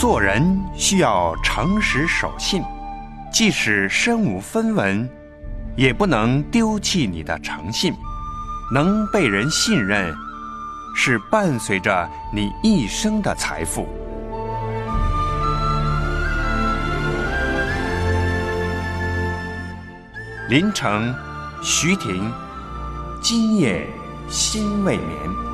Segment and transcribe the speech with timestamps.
[0.00, 2.62] 做人需要诚实守信
[3.30, 5.06] 即使身无分文
[5.76, 7.92] 也不能丢弃你的诚信
[8.72, 10.10] 能被人信任
[10.96, 13.86] 是伴随着你一生的财富。
[20.48, 21.14] 林城
[21.62, 22.32] 徐婷
[23.20, 23.86] 今夜
[24.30, 25.49] 心未眠。